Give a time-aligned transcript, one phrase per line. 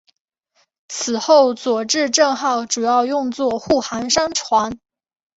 [0.87, 4.79] 此后佐治镇号主要用作护航商船。